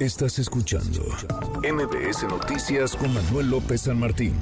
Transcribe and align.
Estás 0.00 0.38
escuchando 0.38 1.02
MBS 1.62 2.22
Noticias 2.22 2.96
con 2.96 3.12
Manuel 3.12 3.50
López 3.50 3.82
San 3.82 4.00
Martín 4.00 4.34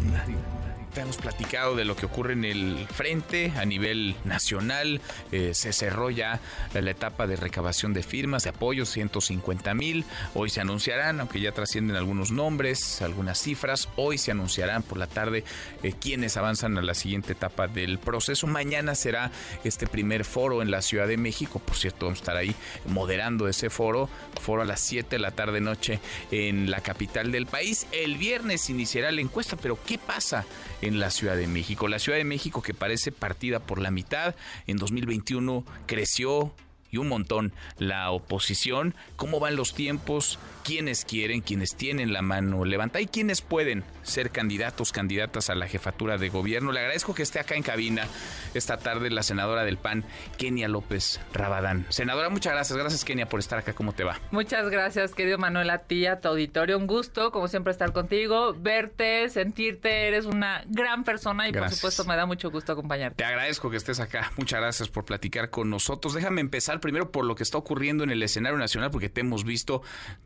hemos 0.96 1.16
platicado 1.16 1.76
de 1.76 1.84
lo 1.84 1.96
que 1.96 2.06
ocurre 2.06 2.32
en 2.32 2.44
el 2.44 2.86
frente 2.88 3.52
a 3.56 3.64
nivel 3.64 4.16
nacional. 4.24 5.00
Eh, 5.32 5.52
se 5.54 5.72
cerró 5.72 6.10
ya 6.10 6.40
la 6.74 6.90
etapa 6.90 7.26
de 7.26 7.36
recabación 7.36 7.92
de 7.92 8.02
firmas, 8.02 8.44
de 8.44 8.50
apoyo, 8.50 8.84
150 8.86 9.74
mil. 9.74 10.04
Hoy 10.34 10.50
se 10.50 10.60
anunciarán, 10.60 11.20
aunque 11.20 11.40
ya 11.40 11.52
trascienden 11.52 11.96
algunos 11.96 12.30
nombres, 12.30 13.02
algunas 13.02 13.38
cifras. 13.38 13.88
Hoy 13.96 14.18
se 14.18 14.30
anunciarán 14.30 14.82
por 14.82 14.98
la 14.98 15.06
tarde 15.06 15.44
eh, 15.82 15.92
quienes 15.92 16.36
avanzan 16.36 16.78
a 16.78 16.82
la 16.82 16.94
siguiente 16.94 17.32
etapa 17.32 17.68
del 17.68 17.98
proceso. 17.98 18.46
Mañana 18.46 18.94
será 18.94 19.30
este 19.64 19.86
primer 19.86 20.24
foro 20.24 20.62
en 20.62 20.70
la 20.70 20.82
Ciudad 20.82 21.06
de 21.06 21.16
México. 21.16 21.58
Por 21.58 21.76
cierto, 21.76 22.06
vamos 22.06 22.20
a 22.20 22.22
estar 22.22 22.36
ahí 22.36 22.54
moderando 22.86 23.48
ese 23.48 23.70
foro. 23.70 24.08
Foro 24.40 24.62
a 24.62 24.64
las 24.64 24.80
7 24.80 25.16
de 25.16 25.18
la 25.18 25.30
tarde 25.30 25.60
noche 25.60 26.00
en 26.30 26.70
la 26.70 26.80
capital 26.80 27.32
del 27.32 27.46
país. 27.46 27.86
El 27.92 28.16
viernes 28.16 28.70
iniciará 28.70 29.10
la 29.12 29.20
encuesta, 29.20 29.56
pero 29.56 29.78
¿qué 29.84 29.98
pasa? 29.98 30.44
En 30.82 31.00
la 31.00 31.10
Ciudad 31.10 31.36
de 31.36 31.46
México. 31.46 31.88
La 31.88 31.98
Ciudad 31.98 32.18
de 32.18 32.24
México 32.24 32.62
que 32.62 32.74
parece 32.74 33.12
partida 33.12 33.60
por 33.60 33.80
la 33.80 33.90
mitad, 33.90 34.34
en 34.66 34.76
2021 34.76 35.64
creció 35.86 36.52
y 36.90 36.96
un 36.96 37.08
montón 37.08 37.52
la 37.78 38.10
oposición. 38.10 38.94
¿Cómo 39.16 39.40
van 39.40 39.56
los 39.56 39.74
tiempos? 39.74 40.38
quienes 40.68 41.06
quieren, 41.06 41.40
quienes 41.40 41.74
tienen 41.76 42.12
la 42.12 42.20
mano 42.20 42.66
levantada 42.66 43.00
y 43.00 43.06
quienes 43.06 43.40
pueden 43.40 43.84
ser 44.08 44.30
candidatos, 44.30 44.92
candidatas 44.92 45.50
a 45.50 45.54
la 45.54 45.68
jefatura 45.68 46.18
de 46.18 46.28
gobierno. 46.28 46.72
Le 46.72 46.80
agradezco 46.80 47.14
que 47.14 47.22
esté 47.22 47.40
acá 47.40 47.54
en 47.54 47.62
cabina 47.62 48.06
esta 48.54 48.78
tarde 48.78 49.10
la 49.10 49.22
senadora 49.22 49.64
del 49.64 49.78
PAN, 49.78 50.04
Kenia 50.36 50.68
López 50.68 51.20
Rabadán. 51.32 51.86
Senadora, 51.88 52.28
muchas 52.28 52.52
gracias. 52.52 52.78
Gracias, 52.78 53.04
Kenia, 53.04 53.28
por 53.28 53.40
estar 53.40 53.58
acá. 53.58 53.72
¿Cómo 53.72 53.92
te 53.92 54.04
va? 54.04 54.18
Muchas 54.30 54.68
gracias, 54.70 55.14
querido 55.14 55.38
Manuel, 55.38 55.70
a 55.70 55.78
ti, 55.78 56.06
a 56.06 56.20
tu 56.20 56.28
auditorio. 56.28 56.78
Un 56.78 56.86
gusto, 56.86 57.30
como 57.30 57.48
siempre, 57.48 57.70
estar 57.70 57.92
contigo, 57.92 58.54
verte, 58.54 59.28
sentirte. 59.28 60.08
Eres 60.08 60.24
una 60.26 60.62
gran 60.66 61.04
persona 61.04 61.48
y, 61.48 61.52
por 61.52 61.70
supuesto, 61.70 62.04
me 62.04 62.16
da 62.16 62.26
mucho 62.26 62.50
gusto 62.50 62.72
acompañarte. 62.72 63.16
Te 63.16 63.24
agradezco 63.24 63.70
que 63.70 63.76
estés 63.76 64.00
acá. 64.00 64.32
Muchas 64.36 64.60
gracias 64.60 64.88
por 64.88 65.04
platicar 65.04 65.50
con 65.50 65.70
nosotros. 65.70 66.14
Déjame 66.14 66.40
empezar 66.40 66.80
primero 66.80 67.10
por 67.10 67.24
lo 67.24 67.34
que 67.34 67.42
está 67.42 67.58
ocurriendo 67.58 68.04
en 68.04 68.10
el 68.10 68.22
escenario 68.22 68.58
nacional, 68.58 68.90
porque 68.90 69.08
te 69.08 69.20
hemos 69.20 69.44
visto 69.44 69.82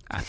a 0.09 0.21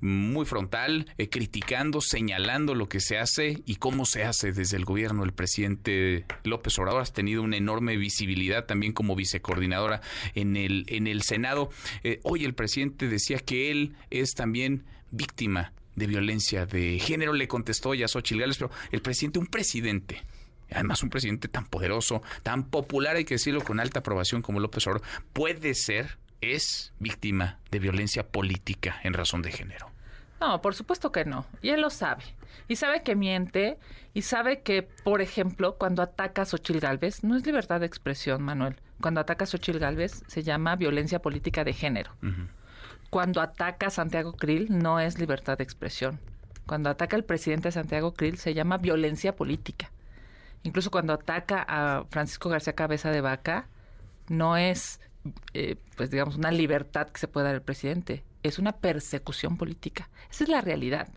muy 0.00 0.44
frontal, 0.44 1.10
eh, 1.18 1.28
criticando, 1.28 2.00
señalando 2.00 2.74
lo 2.74 2.88
que 2.88 3.00
se 3.00 3.18
hace 3.18 3.62
y 3.66 3.76
cómo 3.76 4.04
se 4.04 4.24
hace 4.24 4.52
desde 4.52 4.76
el 4.76 4.84
gobierno. 4.84 5.24
El 5.24 5.32
presidente 5.32 6.26
López 6.44 6.78
Obrador 6.78 7.02
ha 7.02 7.06
tenido 7.06 7.42
una 7.42 7.56
enorme 7.56 7.96
visibilidad 7.96 8.66
también 8.66 8.92
como 8.92 9.16
vicecoordinadora 9.16 10.00
en 10.34 10.56
el, 10.56 10.84
en 10.88 11.06
el 11.06 11.22
Senado. 11.22 11.70
Eh, 12.02 12.20
hoy 12.22 12.44
el 12.44 12.54
presidente 12.54 13.08
decía 13.08 13.38
que 13.38 13.70
él 13.70 13.94
es 14.10 14.34
también 14.34 14.84
víctima 15.10 15.72
de 15.96 16.06
violencia 16.06 16.66
de 16.66 16.98
género. 16.98 17.32
Le 17.32 17.48
contestó 17.48 17.94
ya 17.94 18.08
Xochitl 18.08 18.40
Gales, 18.40 18.58
pero 18.58 18.70
el 18.92 19.00
presidente, 19.00 19.38
un 19.38 19.46
presidente 19.46 20.22
además 20.70 21.02
un 21.02 21.10
presidente 21.10 21.46
tan 21.46 21.66
poderoso, 21.66 22.22
tan 22.42 22.64
popular, 22.64 23.16
hay 23.16 23.24
que 23.24 23.34
decirlo, 23.34 23.62
con 23.62 23.80
alta 23.80 24.00
aprobación 24.00 24.42
como 24.42 24.60
López 24.60 24.86
Obrador, 24.86 25.06
puede 25.32 25.74
ser 25.74 26.18
es 26.52 26.92
víctima 26.98 27.58
de 27.70 27.78
violencia 27.78 28.28
política 28.28 29.00
en 29.02 29.14
razón 29.14 29.42
de 29.42 29.52
género. 29.52 29.90
No, 30.40 30.60
por 30.60 30.74
supuesto 30.74 31.10
que 31.10 31.24
no. 31.24 31.46
Y 31.62 31.70
él 31.70 31.80
lo 31.80 31.90
sabe. 31.90 32.24
Y 32.68 32.76
sabe 32.76 33.02
que 33.02 33.14
miente. 33.14 33.78
Y 34.12 34.22
sabe 34.22 34.60
que, 34.60 34.82
por 34.82 35.22
ejemplo, 35.22 35.76
cuando 35.76 36.02
ataca 36.02 36.42
a 36.42 36.44
Xochil 36.44 36.80
Gálvez, 36.80 37.24
no 37.24 37.36
es 37.36 37.46
libertad 37.46 37.80
de 37.80 37.86
expresión, 37.86 38.42
Manuel. 38.42 38.76
Cuando 39.00 39.20
ataca 39.20 39.44
a 39.44 39.46
Xochil 39.46 39.78
Gálvez 39.78 40.22
se 40.26 40.42
llama 40.42 40.76
violencia 40.76 41.20
política 41.20 41.64
de 41.64 41.72
género. 41.72 42.12
Cuando 43.10 43.40
ataca 43.40 43.86
a 43.86 43.90
Santiago 43.90 44.34
Krill 44.34 44.66
no 44.70 45.00
es 45.00 45.18
libertad 45.18 45.58
de 45.58 45.64
expresión. 45.64 46.20
Cuando 46.66 46.90
ataca 46.90 47.16
al 47.16 47.24
presidente 47.24 47.72
Santiago 47.72 48.14
Krill 48.14 48.38
se 48.38 48.54
llama 48.54 48.78
violencia 48.78 49.36
política. 49.36 49.90
Incluso 50.62 50.90
cuando 50.90 51.12
ataca 51.12 51.64
a 51.68 52.04
Francisco 52.10 52.48
García 52.48 52.74
Cabeza 52.74 53.10
de 53.10 53.20
Vaca 53.20 53.68
no 54.28 54.56
es 54.56 55.00
eh, 55.52 55.76
pues 55.96 56.10
digamos, 56.10 56.36
una 56.36 56.50
libertad 56.50 57.08
que 57.08 57.18
se 57.18 57.28
puede 57.28 57.46
dar 57.46 57.54
el 57.54 57.62
presidente. 57.62 58.24
Es 58.42 58.58
una 58.58 58.72
persecución 58.72 59.56
política. 59.56 60.10
Esa 60.30 60.44
es 60.44 60.50
la 60.50 60.60
realidad. 60.60 61.08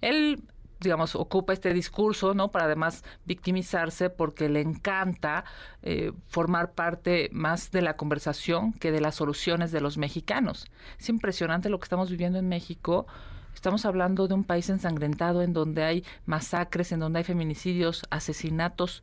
Él 0.00 0.42
digamos, 0.80 1.14
ocupa 1.14 1.52
este 1.52 1.72
discurso, 1.72 2.34
¿no? 2.34 2.50
Para 2.50 2.66
además 2.66 3.02
victimizarse 3.24 4.10
porque 4.10 4.48
le 4.48 4.60
encanta 4.60 5.44
eh, 5.82 6.12
formar 6.28 6.72
parte 6.72 7.30
más 7.32 7.70
de 7.70 7.82
la 7.82 7.96
conversación 7.96 8.72
que 8.74 8.92
de 8.92 9.00
las 9.00 9.14
soluciones 9.14 9.72
de 9.72 9.80
los 9.80 9.96
mexicanos. 9.96 10.66
Es 10.98 11.08
impresionante 11.08 11.70
lo 11.70 11.78
que 11.78 11.84
estamos 11.84 12.10
viviendo 12.10 12.38
en 12.38 12.48
México. 12.48 13.06
Estamos 13.54 13.86
hablando 13.86 14.28
de 14.28 14.34
un 14.34 14.44
país 14.44 14.68
ensangrentado 14.68 15.42
en 15.42 15.54
donde 15.54 15.82
hay 15.82 16.04
masacres, 16.26 16.92
en 16.92 17.00
donde 17.00 17.20
hay 17.20 17.24
feminicidios, 17.24 18.02
asesinatos, 18.10 19.02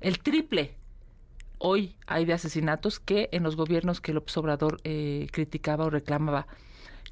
el 0.00 0.18
triple 0.18 0.76
hoy 1.58 1.96
hay 2.06 2.24
de 2.24 2.32
asesinatos 2.32 3.00
que 3.00 3.28
en 3.32 3.42
los 3.42 3.56
gobiernos 3.56 4.00
que 4.00 4.12
López 4.12 4.36
Obrador 4.36 4.80
eh, 4.84 5.26
criticaba 5.32 5.84
o 5.84 5.90
reclamaba. 5.90 6.46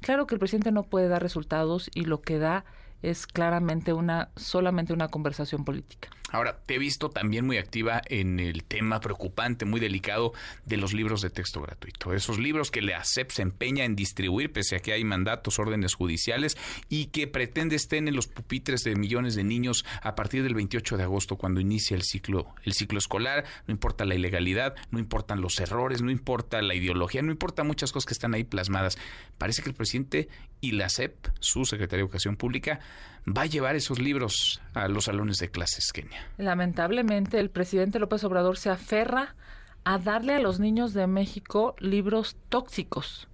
Claro 0.01 0.27
que 0.27 0.35
el 0.35 0.39
presidente 0.39 0.71
no 0.71 0.83
puede 0.83 1.07
dar 1.07 1.21
resultados 1.21 1.89
y 1.93 2.05
lo 2.05 2.21
que 2.21 2.37
da 2.37 2.65
es 3.01 3.27
claramente 3.27 3.93
una 3.93 4.29
solamente 4.35 4.93
una 4.93 5.09
conversación 5.09 5.63
política. 5.63 6.09
Ahora, 6.35 6.59
te 6.65 6.75
he 6.75 6.79
visto 6.79 7.09
también 7.09 7.45
muy 7.45 7.57
activa 7.57 8.01
en 8.07 8.41
el 8.41 8.65
tema 8.65 8.99
preocupante, 8.99 9.63
muy 9.63 9.79
delicado 9.79 10.33
de 10.65 10.75
los 10.75 10.93
libros 10.93 11.21
de 11.21 11.29
texto 11.29 11.61
gratuito. 11.61 12.13
Esos 12.13 12.39
libros 12.39 12.71
que 12.71 12.81
la 12.81 12.97
ASEP 12.97 13.31
se 13.31 13.41
empeña 13.41 13.85
en 13.85 13.95
distribuir, 13.95 14.51
pese 14.51 14.75
a 14.75 14.79
que 14.79 14.91
hay 14.91 15.05
mandatos, 15.05 15.59
órdenes 15.59 15.93
judiciales, 15.93 16.57
y 16.89 17.05
que 17.05 17.27
pretende 17.27 17.77
estén 17.77 18.09
en 18.09 18.17
los 18.17 18.27
pupitres 18.27 18.83
de 18.83 18.97
millones 18.97 19.35
de 19.35 19.45
niños 19.45 19.85
a 20.01 20.15
partir 20.15 20.43
del 20.43 20.55
28 20.55 20.97
de 20.97 21.03
agosto, 21.03 21.37
cuando 21.37 21.61
inicia 21.61 21.95
el 21.95 22.03
ciclo, 22.03 22.53
el 22.63 22.73
ciclo 22.73 22.99
escolar. 22.99 23.45
No 23.65 23.71
importa 23.71 24.03
la 24.03 24.15
ilegalidad, 24.15 24.75
no 24.91 24.99
importan 24.99 25.39
los 25.39 25.57
errores, 25.61 26.01
no 26.01 26.11
importa 26.11 26.61
la 26.61 26.75
ideología, 26.75 27.21
no 27.21 27.31
importa 27.31 27.63
muchas 27.63 27.93
cosas 27.93 28.07
que 28.07 28.13
están 28.13 28.33
ahí 28.33 28.43
plasmadas. 28.43 28.97
Parece 29.37 29.61
que 29.63 29.69
el 29.69 29.75
presidente 29.75 30.27
y 30.59 30.73
la 30.73 30.87
ASEP, 30.87 31.29
su 31.39 31.63
secretaria 31.63 31.99
de 31.99 32.07
Educación 32.07 32.35
Pública, 32.35 32.81
va 33.25 33.43
a 33.43 33.45
llevar 33.45 33.75
esos 33.75 33.99
libros 33.99 34.61
a 34.73 34.87
los 34.87 35.05
salones 35.05 35.37
de 35.37 35.49
clases, 35.49 35.91
Kenia. 35.91 36.27
Lamentablemente, 36.37 37.39
el 37.39 37.49
presidente 37.49 37.99
López 37.99 38.23
Obrador 38.23 38.57
se 38.57 38.69
aferra 38.69 39.35
a 39.83 39.97
darle 39.97 40.33
a 40.33 40.39
los 40.39 40.59
niños 40.59 40.93
de 40.93 41.07
México 41.07 41.75
libros 41.79 42.37
tóxicos. 42.49 43.27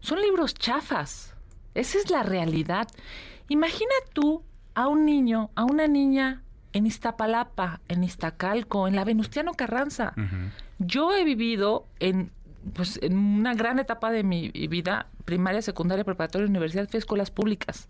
Son 0.00 0.20
libros 0.20 0.54
chafas. 0.54 1.34
Esa 1.74 1.98
es 1.98 2.10
la 2.10 2.22
realidad. 2.22 2.88
Imagina 3.48 3.92
tú 4.12 4.42
a 4.74 4.88
un 4.88 5.04
niño, 5.04 5.50
a 5.54 5.64
una 5.64 5.86
niña 5.86 6.42
en 6.72 6.86
Iztapalapa, 6.86 7.80
en 7.88 8.04
Iztacalco, 8.04 8.86
en 8.86 8.96
la 8.96 9.04
Venustiano 9.04 9.54
Carranza. 9.54 10.14
Yo 10.78 11.12
he 11.12 11.24
vivido 11.24 11.86
en 11.98 12.30
pues 12.74 12.98
en 13.02 13.16
una 13.16 13.54
gran 13.54 13.78
etapa 13.78 14.10
de 14.10 14.22
mi 14.22 14.50
vida, 14.50 15.06
primaria, 15.24 15.62
secundaria, 15.62 16.04
preparatoria, 16.04 16.48
universidad, 16.48 16.88
fui 16.88 16.98
a 16.98 17.00
escuelas 17.00 17.30
públicas. 17.30 17.88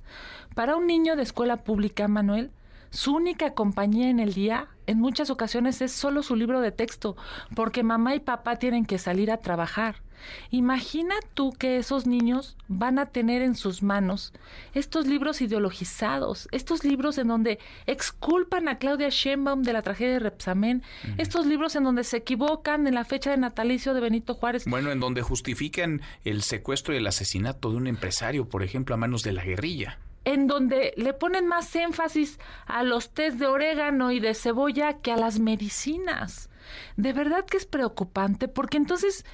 Para 0.55 0.77
un 0.77 0.87
niño 0.87 1.17
de 1.17 1.23
escuela 1.23 1.59
pública, 1.59 2.09
Manuel, 2.09 2.51
su 2.91 3.15
única 3.15 3.55
compañía 3.55 4.09
en 4.09 4.21
el 4.21 4.35
día, 4.35 4.69
en 4.87 4.99
muchas 4.99 5.31
ocasiones, 5.31 5.81
es 5.83 5.93
solo 5.93 6.23
su 6.23 6.37
libro 6.37 6.61
de 6.61 6.73
texto, 6.73 7.17
porque 7.55 7.83
mamá 7.83 8.15
y 8.15 8.21
papá 8.21 8.57
tienen 8.57 8.87
que 8.87 8.99
salir 8.99 9.31
a 9.31 9.39
trabajar. 9.39 10.03
Imagina 10.51 11.15
tú 11.35 11.53
que 11.53 11.77
esos 11.77 12.07
niños 12.07 12.57
van 12.67 12.99
a 12.99 13.07
tener 13.07 13.43
en 13.43 13.55
sus 13.55 13.83
manos 13.83 14.33
estos 14.75 15.07
libros 15.07 15.41
ideologizados, 15.41 16.49
estos 16.51 16.85
libros 16.85 17.19
en 17.19 17.29
donde 17.29 17.59
exculpan 17.87 18.69
a 18.69 18.79
Claudia 18.79 19.09
Sheinbaum 19.11 19.63
de 19.63 19.73
la 19.73 19.83
tragedia 19.83 20.15
de 20.15 20.19
Repsamen, 20.21 20.83
estos 21.19 21.47
libros 21.47 21.77
en 21.77 21.85
donde 21.85 22.05
se 22.05 22.19
equivocan 22.19 22.87
en 22.87 22.95
la 22.95 23.05
fecha 23.05 23.31
de 23.31 23.37
natalicio 23.37 23.95
de 23.95 24.01
Benito 24.01 24.35
Juárez. 24.35 24.65
Bueno, 24.67 24.91
en 24.91 25.01
donde 25.01 25.23
justifican 25.23 26.03
el 26.25 26.43
secuestro 26.43 26.95
y 26.95 26.99
el 26.99 27.07
asesinato 27.07 27.71
de 27.71 27.77
un 27.77 27.87
empresario, 27.87 28.49
por 28.49 28.63
ejemplo, 28.63 28.95
a 28.95 28.99
manos 28.99 29.23
de 29.23 29.33
la 29.33 29.45
guerrilla 29.45 29.99
en 30.29 30.47
donde 30.47 30.93
le 30.99 31.15
ponen 31.15 31.47
más 31.47 31.75
énfasis 31.75 32.39
a 32.67 32.83
los 32.83 33.15
test 33.15 33.39
de 33.39 33.47
orégano 33.47 34.13
y 34.13 34.21
de 34.21 34.35
cebolla 34.35 34.99
que 34.99 35.11
a 35.11 35.17
las 35.17 35.39
medicinas. 35.39 36.51
De 36.99 37.15
verdad 37.15 37.47
que 37.47 37.57
es 37.57 37.65
preocupante 37.65 38.47
porque 38.47 38.77
entonces 38.77 39.25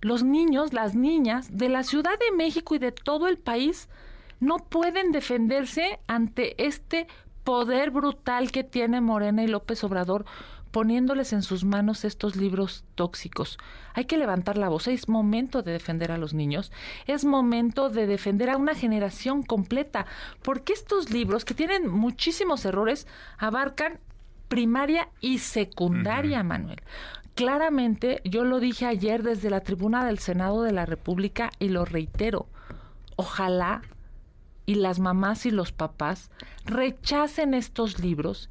los 0.00 0.22
niños, 0.22 0.72
las 0.72 0.94
niñas 0.94 1.48
de 1.58 1.68
la 1.68 1.82
Ciudad 1.82 2.16
de 2.20 2.36
México 2.36 2.76
y 2.76 2.78
de 2.78 2.92
todo 2.92 3.26
el 3.26 3.36
país 3.36 3.88
no 4.38 4.58
pueden 4.58 5.10
defenderse 5.10 5.98
ante 6.06 6.64
este 6.64 7.08
poder 7.42 7.90
brutal 7.90 8.52
que 8.52 8.62
tiene 8.62 9.00
Morena 9.00 9.42
y 9.42 9.48
López 9.48 9.82
Obrador 9.82 10.24
poniéndoles 10.70 11.32
en 11.32 11.42
sus 11.42 11.64
manos 11.64 12.04
estos 12.04 12.36
libros 12.36 12.84
tóxicos. 12.94 13.58
Hay 13.94 14.04
que 14.04 14.18
levantar 14.18 14.58
la 14.58 14.68
voz, 14.68 14.88
es 14.88 15.08
momento 15.08 15.62
de 15.62 15.72
defender 15.72 16.12
a 16.12 16.18
los 16.18 16.34
niños, 16.34 16.72
es 17.06 17.24
momento 17.24 17.90
de 17.90 18.06
defender 18.06 18.50
a 18.50 18.56
una 18.56 18.74
generación 18.74 19.42
completa, 19.42 20.06
porque 20.42 20.72
estos 20.72 21.10
libros, 21.10 21.44
que 21.44 21.54
tienen 21.54 21.88
muchísimos 21.88 22.64
errores, 22.64 23.06
abarcan 23.38 23.98
primaria 24.48 25.08
y 25.20 25.38
secundaria, 25.38 26.42
Manuel. 26.42 26.80
Claramente, 27.34 28.20
yo 28.24 28.44
lo 28.44 28.58
dije 28.58 28.86
ayer 28.86 29.22
desde 29.22 29.50
la 29.50 29.60
tribuna 29.60 30.04
del 30.04 30.18
Senado 30.18 30.62
de 30.62 30.72
la 30.72 30.86
República 30.86 31.50
y 31.58 31.68
lo 31.68 31.84
reitero, 31.84 32.48
ojalá 33.16 33.82
y 34.66 34.74
las 34.74 34.98
mamás 34.98 35.46
y 35.46 35.50
los 35.50 35.72
papás 35.72 36.30
rechacen 36.66 37.54
estos 37.54 38.00
libros 38.00 38.50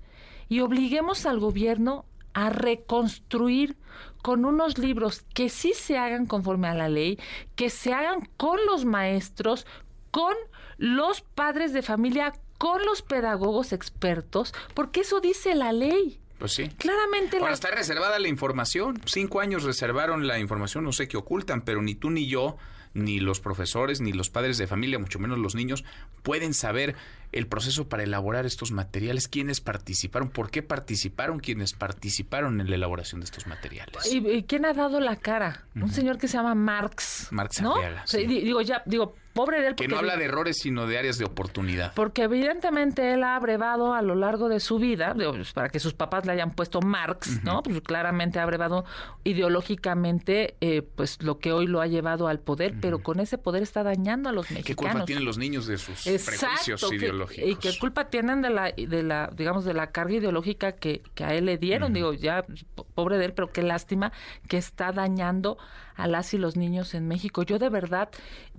y 0.50 0.62
obliguemos 0.62 1.26
al 1.26 1.40
gobierno 1.40 2.06
a 2.34 2.50
reconstruir 2.50 3.78
con 4.22 4.46
unos 4.46 4.78
libros 4.78 5.24
que 5.34 5.50
sí 5.50 5.74
se 5.74 5.98
hagan 5.98 6.26
conforme 6.26 6.68
a 6.68 6.76
la 6.76 6.90
ley, 6.90 7.20
que 7.56 7.70
se 7.70 7.94
hagan 7.94 8.30
con 8.38 8.60
los 8.66 8.86
maestros, 8.86 9.66
con 10.12 10.36
los 10.78 11.22
padres 11.22 11.74
de 11.74 11.82
familia, 11.82 12.34
con 12.58 12.86
los 12.86 13.02
pedagogos 13.02 13.74
expertos, 13.74 14.54
porque 14.74 15.02
eso 15.02 15.20
dice 15.20 15.56
la 15.56 15.72
ley. 15.72 16.20
Pues 16.38 16.54
sí. 16.54 16.70
Claramente 16.78 17.38
Ahora 17.38 17.54
está 17.54 17.72
reservada 17.72 18.20
la 18.20 18.28
información. 18.28 19.02
Cinco 19.06 19.40
años 19.40 19.64
reservaron 19.64 20.28
la 20.28 20.38
información, 20.38 20.84
no 20.84 20.92
sé 20.92 21.08
qué 21.08 21.18
ocultan, 21.18 21.62
pero 21.62 21.82
ni 21.82 21.96
tú 21.96 22.12
ni 22.12 22.28
yo 22.28 22.58
ni 22.98 23.20
los 23.20 23.40
profesores, 23.40 24.02
ni 24.02 24.12
los 24.12 24.30
padres 24.30 24.58
de 24.58 24.68
familia, 24.68 25.00
mucho 25.00 25.20
menos 25.20 25.38
los 25.38 25.56
niños, 25.56 25.86
pueden 26.24 26.54
saber 26.54 26.96
el 27.32 27.48
proceso 27.48 27.88
para 27.88 28.04
elaborar 28.04 28.46
estos 28.46 28.72
materiales, 28.72 29.28
quiénes 29.28 29.62
participaron, 29.62 30.30
por 30.30 30.50
qué 30.50 30.64
participaron 30.64 31.40
quienes 31.40 31.74
participaron 31.74 32.60
en 32.60 32.70
la 32.70 32.76
elaboración 32.76 33.22
de 33.22 33.26
estos 33.26 33.48
materiales. 33.48 34.12
¿Y, 34.12 34.44
quién 34.44 34.66
ha 34.66 34.74
dado 34.74 35.00
la 35.00 35.16
cara? 35.18 35.66
Un 35.76 35.92
señor 35.92 36.18
que 36.18 36.28
se 36.28 36.38
llama 36.38 36.56
Marx. 36.56 37.28
Marx 37.32 37.62
¿no? 37.62 37.76
Digo, 38.12 38.62
ya, 38.62 38.82
digo, 38.86 39.14
pobre 39.38 39.62
de 39.62 39.68
él. 39.68 39.76
Que 39.76 39.88
no 39.88 39.98
habla 39.98 40.18
de 40.18 40.26
errores, 40.26 40.58
sino 40.58 40.88
de 40.88 40.98
áreas 40.98 41.18
de 41.18 41.26
oportunidad. 41.26 41.94
Porque 41.94 42.24
evidentemente 42.24 43.14
él 43.14 43.24
ha 43.24 43.36
abrevado 43.36 43.94
a 43.94 44.02
lo 44.02 44.16
largo 44.16 44.50
de 44.50 44.60
su 44.60 44.80
vida, 44.80 45.14
pues, 45.16 45.54
para 45.54 45.70
que 45.70 45.80
sus 45.80 45.94
papás 45.94 46.26
le 46.26 46.32
hayan 46.34 46.52
puesto 46.52 46.82
Marx, 46.82 47.44
¿no? 47.44 47.64
Pues 47.64 47.82
claramente 47.82 48.40
ha 48.40 48.44
abrevado 48.44 48.86
ideológicamente 49.24 50.56
eh, 50.62 50.82
pues 50.82 51.22
lo 51.22 51.40
que 51.40 51.52
hoy 51.52 51.68
lo 51.68 51.82
ha 51.82 51.88
llevado 51.88 52.28
al 52.28 52.40
poder, 52.40 52.76
pero 52.82 53.00
con 53.00 53.20
ese 53.20 53.38
poder 53.38 53.64
está 53.64 53.84
dañando 53.84 54.30
a 54.30 54.32
los 54.32 54.50
mexicanos. 54.52 54.66
¿Qué 54.66 54.76
culpa 54.76 55.06
tienen 55.06 55.26
los 55.26 55.38
niños 55.38 55.68
de 55.68 55.78
sus 55.78 56.04
prejuicios 56.04 56.92
ideológicos? 56.92 57.50
y 57.50 57.56
qué 57.56 57.78
culpa 57.80 58.10
tienen 58.10 58.42
de 58.42 58.50
la, 58.50 58.72
de 58.72 59.04
la, 59.04 59.30
digamos, 59.36 59.66
de 59.66 59.74
la 59.74 59.92
carga 59.92 60.16
ideológica 60.16 60.74
que, 60.74 61.02
que 61.14 61.24
a 61.24 61.34
él 61.34 61.46
le 61.46 61.58
dieron. 61.58 61.94
Digo, 61.94 62.14
ya, 62.14 62.46
pobre 62.94 63.18
de 63.18 63.26
él, 63.26 63.34
pero 63.34 63.52
qué 63.52 63.62
lástima 63.62 64.12
que 64.48 64.58
está 64.58 64.92
dañando 64.92 65.58
a 65.96 66.08
las 66.08 66.34
y 66.34 66.38
los 66.38 66.56
niños 66.56 66.94
en 66.94 67.08
México. 67.08 67.44
Yo 67.44 67.60
de 67.60 67.70
verdad 67.70 68.10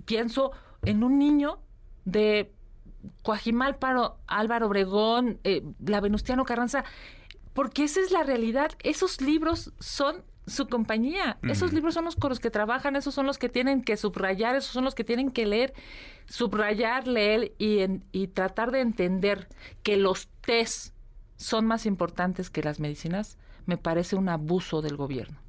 pienso 0.05 0.51
en 0.83 1.03
un 1.03 1.19
niño 1.19 1.59
de 2.05 2.51
Coajimalpa, 3.23 4.17
Álvaro 4.27 4.67
Obregón, 4.67 5.39
eh, 5.43 5.63
la 5.85 6.01
Venustiano 6.01 6.45
Carranza, 6.45 6.83
porque 7.53 7.83
esa 7.83 7.99
es 8.01 8.11
la 8.11 8.23
realidad. 8.23 8.71
Esos 8.83 9.21
libros 9.21 9.73
son 9.79 10.23
su 10.49 10.67
compañía. 10.67 11.37
Esos 11.43 11.73
libros 11.73 11.93
son 11.93 12.05
los 12.05 12.15
con 12.15 12.29
los 12.29 12.39
que 12.39 12.49
trabajan, 12.49 12.95
esos 12.95 13.13
son 13.13 13.25
los 13.25 13.37
que 13.37 13.49
tienen 13.49 13.83
que 13.83 13.97
subrayar, 13.97 14.55
esos 14.55 14.71
son 14.71 14.83
los 14.83 14.95
que 14.95 15.03
tienen 15.03 15.31
que 15.31 15.45
leer, 15.45 15.73
subrayar, 16.25 17.07
leer 17.07 17.53
y, 17.59 17.81
y 18.11 18.27
tratar 18.27 18.71
de 18.71 18.81
entender 18.81 19.47
que 19.83 19.95
los 19.95 20.27
test 20.41 20.93
son 21.37 21.65
más 21.65 21.85
importantes 21.85 22.49
que 22.49 22.63
las 22.63 22.79
medicinas, 22.79 23.37
me 23.65 23.77
parece 23.77 24.15
un 24.15 24.27
abuso 24.27 24.81
del 24.81 24.97
gobierno. 24.97 25.39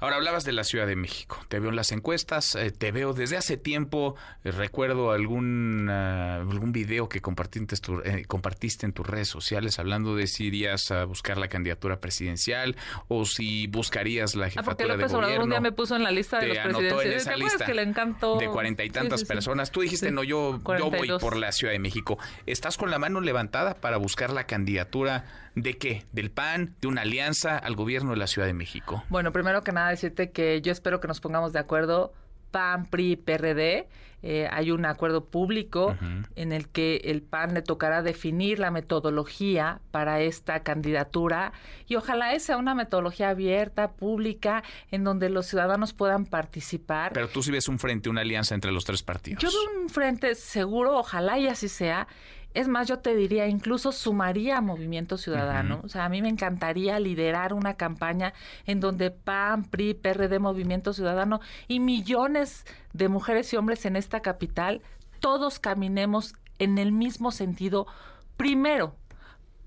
Ahora 0.00 0.16
hablabas 0.16 0.44
de 0.44 0.52
la 0.52 0.64
Ciudad 0.64 0.86
de 0.86 0.96
México. 0.96 1.38
Te 1.48 1.60
veo 1.60 1.70
en 1.70 1.76
las 1.76 1.92
encuestas, 1.92 2.54
eh, 2.54 2.70
te 2.70 2.92
veo 2.92 3.12
desde 3.12 3.36
hace 3.36 3.56
tiempo. 3.56 4.16
Eh, 4.44 4.50
recuerdo 4.50 5.12
algún 5.12 5.88
algún 5.88 6.72
video 6.72 7.08
que 7.08 7.20
compartiste, 7.20 7.76
eh, 8.04 8.24
compartiste 8.26 8.86
en 8.86 8.92
tus 8.92 9.06
redes 9.06 9.28
sociales 9.28 9.78
hablando 9.78 10.14
de 10.16 10.26
si 10.26 10.46
irías 10.46 10.90
a 10.90 11.04
buscar 11.04 11.38
la 11.38 11.48
candidatura 11.48 12.00
presidencial 12.00 12.76
o 13.08 13.24
si 13.24 13.66
buscarías 13.66 14.34
la 14.34 14.46
ah, 14.46 14.50
jefatura 14.50 14.96
de 14.96 15.06
gobierno. 15.06 15.44
un 15.44 15.50
día 15.50 15.60
me 15.60 15.72
puso 15.72 15.96
en 15.96 16.02
la 16.02 16.10
lista 16.10 16.38
de 16.38 16.48
los 16.48 16.58
anotó 16.58 17.02
en 17.02 17.12
esa 17.12 17.36
lista 17.36 17.64
que 17.64 17.74
le 17.74 17.82
encantó? 17.82 18.38
de 18.38 18.48
cuarenta 18.48 18.84
y 18.84 18.90
tantas 18.90 19.24
personas. 19.24 19.70
Tú 19.70 19.80
dijiste 19.80 20.10
no, 20.10 20.22
yo 20.22 20.60
yo 20.78 20.90
voy 20.90 21.08
por 21.20 21.36
la 21.36 21.52
Ciudad 21.52 21.72
de 21.72 21.78
México. 21.78 22.18
¿Estás 22.46 22.76
con 22.76 22.90
la 22.90 22.98
mano 22.98 23.20
levantada 23.20 23.74
para 23.74 23.96
buscar 23.96 24.30
la 24.30 24.46
candidatura 24.46 25.24
de 25.54 25.76
qué? 25.78 26.04
¿Del 26.12 26.30
PAN? 26.30 26.74
¿De 26.80 26.88
una 26.88 27.02
alianza 27.02 27.56
al 27.58 27.76
gobierno 27.76 28.10
de 28.10 28.16
la 28.16 28.26
Ciudad 28.26 28.46
de 28.46 28.54
México? 28.54 29.04
Bueno, 29.08 29.32
primero 29.32 29.62
que 29.62 29.72
nada 29.72 29.90
decirte 29.90 30.30
que 30.30 30.60
yo 30.60 30.72
espero 30.72 31.00
que 31.00 31.08
nos 31.08 31.20
pongamos 31.20 31.52
de 31.52 31.58
acuerdo 31.58 32.12
PAN, 32.50 32.86
PRI, 32.86 33.16
PRD. 33.16 33.88
Eh, 34.26 34.48
hay 34.50 34.70
un 34.70 34.86
acuerdo 34.86 35.26
público 35.26 35.98
en 36.34 36.52
el 36.52 36.68
que 36.68 36.96
el 37.04 37.20
PAN 37.20 37.52
le 37.52 37.60
tocará 37.60 38.00
definir 38.00 38.58
la 38.58 38.70
metodología 38.70 39.82
para 39.90 40.22
esta 40.22 40.62
candidatura 40.62 41.52
y 41.88 41.96
ojalá 41.96 42.38
sea 42.38 42.56
una 42.56 42.74
metodología 42.74 43.28
abierta, 43.28 43.92
pública, 43.92 44.62
en 44.90 45.04
donde 45.04 45.28
los 45.28 45.44
ciudadanos 45.44 45.92
puedan 45.92 46.24
participar. 46.24 47.12
Pero 47.12 47.28
tú 47.28 47.42
sí 47.42 47.50
ves 47.50 47.68
un 47.68 47.78
frente, 47.78 48.08
una 48.08 48.22
alianza 48.22 48.54
entre 48.54 48.72
los 48.72 48.86
tres 48.86 49.02
partidos. 49.02 49.42
Yo 49.42 49.50
veo 49.50 49.82
un 49.82 49.90
frente 49.90 50.34
seguro, 50.34 50.96
ojalá 50.96 51.38
y 51.38 51.48
así 51.48 51.68
sea, 51.68 52.08
es 52.54 52.68
más, 52.68 52.86
yo 52.86 53.00
te 53.00 53.16
diría, 53.16 53.48
incluso 53.48 53.90
sumaría 53.90 54.58
a 54.58 54.60
Movimiento 54.60 55.18
Ciudadano. 55.18 55.80
O 55.82 55.88
sea, 55.88 56.04
a 56.04 56.08
mí 56.08 56.22
me 56.22 56.28
encantaría 56.28 57.00
liderar 57.00 57.52
una 57.52 57.74
campaña 57.74 58.32
en 58.64 58.78
donde 58.78 59.10
PAN, 59.10 59.64
PRI, 59.64 59.94
PRD, 59.94 60.38
Movimiento 60.38 60.92
Ciudadano 60.92 61.40
y 61.66 61.80
millones 61.80 62.64
de 62.92 63.08
mujeres 63.08 63.52
y 63.52 63.56
hombres 63.56 63.84
en 63.86 63.96
esta 63.96 64.20
capital, 64.20 64.82
todos 65.18 65.58
caminemos 65.58 66.34
en 66.60 66.78
el 66.78 66.92
mismo 66.92 67.32
sentido. 67.32 67.88
Primero, 68.36 68.94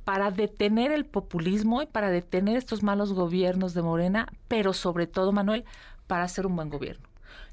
para 0.06 0.32
detener 0.32 0.94
el 0.94 1.06
populismo 1.06 1.82
y 1.82 1.88
para 1.88 2.10
detener 2.10 2.56
estos 2.56 2.84
malos 2.84 3.12
gobiernos 3.12 3.74
de 3.74 3.82
Morena, 3.82 4.32
pero 4.48 4.72
sobre 4.72 5.08
todo, 5.08 5.34
Manuel, 5.34 5.66
para 6.08 6.24
hacer 6.24 6.46
un 6.46 6.56
buen 6.56 6.70
gobierno. 6.70 7.06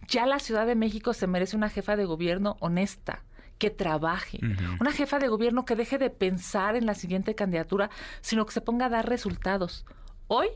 Ya 0.06 0.26
la 0.26 0.38
Ciudad 0.38 0.64
de 0.64 0.76
México 0.76 1.12
se 1.12 1.26
merece 1.26 1.56
una 1.56 1.70
jefa 1.70 1.96
de 1.96 2.04
gobierno 2.04 2.56
honesta, 2.60 3.24
que 3.58 3.70
trabaje, 3.70 4.40
una 4.80 4.92
jefa 4.92 5.18
de 5.18 5.28
gobierno 5.28 5.64
que 5.64 5.76
deje 5.76 5.98
de 5.98 6.10
pensar 6.10 6.76
en 6.76 6.86
la 6.86 6.94
siguiente 6.94 7.34
candidatura, 7.34 7.90
sino 8.20 8.46
que 8.46 8.52
se 8.52 8.60
ponga 8.60 8.86
a 8.86 8.90
dar 8.90 9.08
resultados. 9.08 9.86
Hoy, 10.26 10.48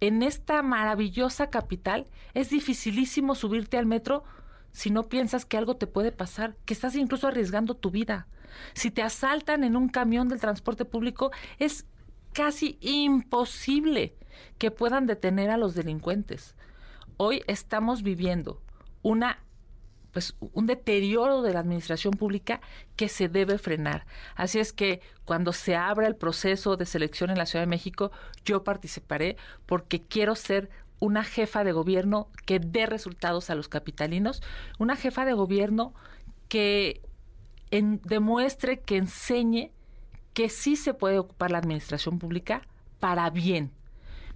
en 0.00 0.22
esta 0.22 0.62
maravillosa 0.62 1.50
capital, 1.50 2.06
es 2.34 2.50
dificilísimo 2.50 3.34
subirte 3.34 3.76
al 3.76 3.86
metro 3.86 4.24
si 4.72 4.90
no 4.90 5.08
piensas 5.08 5.44
que 5.44 5.56
algo 5.56 5.76
te 5.76 5.86
puede 5.86 6.12
pasar, 6.12 6.56
que 6.64 6.74
estás 6.74 6.94
incluso 6.94 7.26
arriesgando 7.26 7.74
tu 7.74 7.90
vida. 7.90 8.28
Si 8.74 8.90
te 8.90 9.02
asaltan 9.02 9.64
en 9.64 9.76
un 9.76 9.88
camión 9.88 10.28
del 10.28 10.40
transporte 10.40 10.84
público, 10.84 11.30
es 11.58 11.86
casi 12.32 12.78
imposible 12.80 14.14
que 14.58 14.70
puedan 14.70 15.06
detener 15.06 15.50
a 15.50 15.56
los 15.56 15.74
delincuentes. 15.74 16.54
Hoy 17.16 17.42
estamos 17.46 18.02
viviendo 18.02 18.62
una 19.02 19.42
pues 20.18 20.34
un 20.52 20.66
deterioro 20.66 21.42
de 21.42 21.52
la 21.52 21.60
administración 21.60 22.12
pública 22.12 22.60
que 22.96 23.08
se 23.08 23.28
debe 23.28 23.56
frenar. 23.56 24.04
Así 24.34 24.58
es 24.58 24.72
que 24.72 25.00
cuando 25.24 25.52
se 25.52 25.76
abra 25.76 26.08
el 26.08 26.16
proceso 26.16 26.76
de 26.76 26.86
selección 26.86 27.30
en 27.30 27.38
la 27.38 27.46
Ciudad 27.46 27.62
de 27.62 27.70
México, 27.70 28.10
yo 28.44 28.64
participaré 28.64 29.36
porque 29.64 30.02
quiero 30.02 30.34
ser 30.34 30.70
una 30.98 31.22
jefa 31.22 31.62
de 31.62 31.70
gobierno 31.70 32.32
que 32.46 32.58
dé 32.58 32.86
resultados 32.86 33.48
a 33.48 33.54
los 33.54 33.68
capitalinos, 33.68 34.42
una 34.80 34.96
jefa 34.96 35.24
de 35.24 35.34
gobierno 35.34 35.94
que 36.48 37.00
demuestre, 37.70 38.80
que 38.80 38.96
enseñe 38.96 39.70
que 40.34 40.48
sí 40.48 40.74
se 40.74 40.94
puede 40.94 41.20
ocupar 41.20 41.52
la 41.52 41.58
administración 41.58 42.18
pública 42.18 42.62
para 42.98 43.30
bien, 43.30 43.70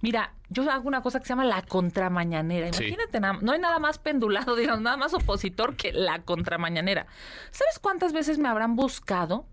Mira, 0.03 0.33
yo 0.49 0.69
hago 0.69 0.85
una 0.89 1.01
cosa 1.01 1.19
que 1.19 1.25
se 1.25 1.29
llama 1.29 1.45
la 1.45 1.61
contramañanera. 1.61 2.67
Imagínate, 2.67 3.21
no 3.21 3.53
hay 3.53 3.59
nada 3.59 3.79
más 3.79 3.99
pendulado, 3.99 4.53
digamos, 4.57 4.81
nada 4.81 4.97
más 4.97 5.13
opositor 5.13 5.77
que 5.77 5.93
la 5.93 6.23
contramañanera. 6.23 7.07
¿Sabes 7.51 7.79
cuántas 7.79 8.11
veces 8.11 8.37
me 8.37 8.49
habrán 8.49 8.75
buscado? 8.75 9.45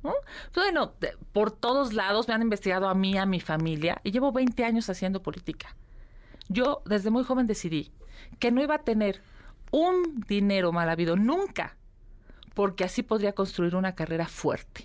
Bueno, 0.53 0.95
por 1.33 1.53
todos 1.53 1.93
lados 1.93 2.27
me 2.27 2.35
han 2.35 2.43
investigado 2.43 2.89
a 2.89 2.95
mí, 2.95 3.17
a 3.17 3.27
mi 3.27 3.39
familia, 3.39 4.01
y 4.03 4.11
llevo 4.11 4.33
20 4.33 4.65
años 4.65 4.91
haciendo 4.91 5.23
política. 5.23 5.77
Yo 6.49 6.83
desde 6.85 7.11
muy 7.11 7.23
joven 7.23 7.47
decidí 7.47 7.93
que 8.41 8.51
no 8.51 8.61
iba 8.61 8.75
a 8.75 8.83
tener 8.83 9.23
un 9.71 10.25
dinero 10.27 10.73
mal 10.73 10.91
habido 10.91 11.15
nunca 11.15 11.77
porque 12.55 12.85
así 12.85 13.03
podría 13.03 13.33
construir 13.33 13.77
una 13.77 13.95
carrera 13.95 14.27
fuerte. 14.27 14.85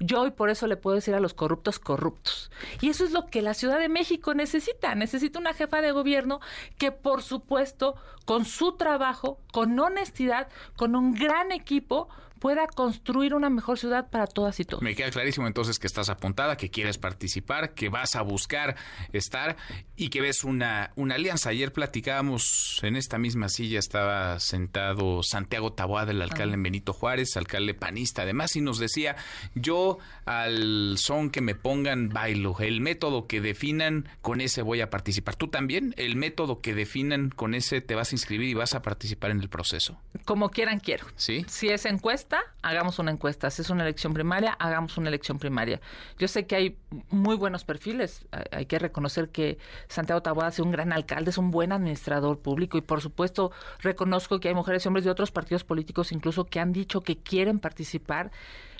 Yo 0.00 0.22
hoy 0.22 0.30
por 0.30 0.50
eso 0.50 0.66
le 0.66 0.76
puedo 0.76 0.96
decir 0.96 1.14
a 1.14 1.20
los 1.20 1.34
corruptos 1.34 1.78
corruptos. 1.78 2.50
Y 2.80 2.88
eso 2.88 3.04
es 3.04 3.12
lo 3.12 3.26
que 3.26 3.42
la 3.42 3.54
Ciudad 3.54 3.78
de 3.78 3.88
México 3.88 4.34
necesita. 4.34 4.94
Necesita 4.94 5.38
una 5.38 5.54
jefa 5.54 5.80
de 5.80 5.92
gobierno 5.92 6.40
que, 6.78 6.92
por 6.92 7.22
supuesto, 7.22 7.96
con 8.24 8.44
su 8.44 8.72
trabajo, 8.72 9.38
con 9.52 9.78
honestidad, 9.78 10.48
con 10.76 10.96
un 10.96 11.14
gran 11.14 11.52
equipo, 11.52 12.08
pueda 12.44 12.66
construir 12.66 13.32
una 13.32 13.48
mejor 13.48 13.78
ciudad 13.78 14.10
para 14.10 14.26
todas 14.26 14.60
y 14.60 14.66
todos. 14.66 14.82
Me 14.82 14.94
queda 14.94 15.10
clarísimo 15.10 15.46
entonces 15.46 15.78
que 15.78 15.86
estás 15.86 16.10
apuntada, 16.10 16.58
que 16.58 16.68
quieres 16.68 16.98
participar, 16.98 17.72
que 17.72 17.88
vas 17.88 18.16
a 18.16 18.20
buscar 18.20 18.76
estar 19.14 19.56
y 19.96 20.10
que 20.10 20.20
ves 20.20 20.44
una, 20.44 20.90
una 20.94 21.14
alianza. 21.14 21.48
Ayer 21.48 21.72
platicábamos 21.72 22.80
en 22.82 22.96
esta 22.96 23.16
misma 23.16 23.48
silla, 23.48 23.78
estaba 23.78 24.38
sentado 24.40 25.22
Santiago 25.22 25.72
Taboada, 25.72 26.10
el 26.10 26.20
alcalde 26.20 26.56
en 26.56 26.62
Benito 26.62 26.92
Juárez, 26.92 27.34
alcalde 27.38 27.72
panista 27.72 28.24
además, 28.24 28.54
y 28.56 28.60
nos 28.60 28.78
decía, 28.78 29.16
yo 29.54 29.96
al 30.26 30.98
son 30.98 31.30
que 31.30 31.40
me 31.40 31.54
pongan 31.54 32.10
bailo, 32.10 32.56
el 32.58 32.82
método 32.82 33.26
que 33.26 33.40
definan, 33.40 34.06
con 34.20 34.42
ese 34.42 34.60
voy 34.60 34.82
a 34.82 34.90
participar. 34.90 35.34
¿Tú 35.36 35.48
también? 35.48 35.94
¿El 35.96 36.16
método 36.16 36.60
que 36.60 36.74
definan, 36.74 37.30
con 37.30 37.54
ese 37.54 37.80
te 37.80 37.94
vas 37.94 38.12
a 38.12 38.14
inscribir 38.16 38.50
y 38.50 38.54
vas 38.54 38.74
a 38.74 38.82
participar 38.82 39.30
en 39.30 39.40
el 39.40 39.48
proceso? 39.48 39.98
Como 40.26 40.50
quieran, 40.50 40.78
quiero. 40.78 41.06
¿Sí? 41.16 41.46
Si 41.48 41.70
es 41.70 41.86
encuesta, 41.86 42.33
encuesta, 42.34 42.54
hagamos 42.62 42.98
una 42.98 43.10
encuesta. 43.10 43.50
Si 43.50 43.62
es 43.62 43.70
una 43.70 43.82
elección 43.82 44.14
primaria, 44.14 44.52
hagamos 44.58 44.96
una 44.96 45.08
elección 45.08 45.38
primaria. 45.38 45.80
Yo 46.18 46.28
sé 46.28 46.46
que 46.46 46.56
hay 46.56 46.78
muy 47.10 47.36
buenos 47.36 47.64
perfiles. 47.64 48.26
Hay 48.50 48.66
que 48.66 48.78
reconocer 48.78 49.30
que 49.30 49.58
Santiago 49.88 50.22
Taboada 50.22 50.50
es 50.50 50.58
un 50.58 50.70
gran 50.70 50.92
alcalde, 50.92 51.30
es 51.30 51.38
un 51.38 51.50
buen 51.50 51.72
administrador 51.72 52.40
público 52.40 52.78
y 52.78 52.80
por 52.80 53.00
supuesto 53.00 53.52
reconozco 53.80 54.40
que 54.40 54.48
hay 54.48 54.54
mujeres 54.54 54.84
y 54.84 54.88
hombres 54.88 55.04
de 55.04 55.10
otros 55.10 55.30
partidos 55.30 55.64
políticos 55.64 56.12
incluso 56.12 56.44
que 56.44 56.60
han 56.60 56.72
dicho 56.72 57.00
que 57.00 57.18
quieren 57.18 57.58
participar. 57.58 58.30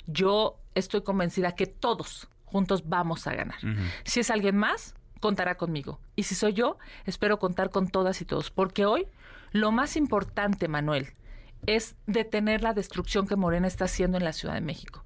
Yo 0.07 0.59
estoy 0.75 1.01
convencida 1.01 1.53
que 1.53 1.67
todos 1.67 2.27
juntos 2.45 2.87
vamos 2.87 3.27
a 3.27 3.33
ganar. 3.33 3.57
Si 4.03 4.19
es 4.19 4.29
alguien 4.29 4.55
más, 4.55 4.95
contará 5.19 5.55
conmigo. 5.55 5.99
Y 6.15 6.23
si 6.23 6.35
soy 6.35 6.53
yo, 6.53 6.77
espero 7.05 7.39
contar 7.39 7.69
con 7.69 7.87
todas 7.87 8.21
y 8.21 8.25
todos, 8.25 8.51
porque 8.51 8.85
hoy 8.85 9.07
lo 9.51 9.71
más 9.71 9.95
importante, 9.95 10.67
Manuel, 10.67 11.13
es 11.67 11.95
detener 12.07 12.61
la 12.63 12.73
destrucción 12.73 13.27
que 13.27 13.35
Morena 13.35 13.67
está 13.67 13.85
haciendo 13.85 14.17
en 14.17 14.23
la 14.23 14.33
Ciudad 14.33 14.55
de 14.55 14.61
México. 14.61 15.05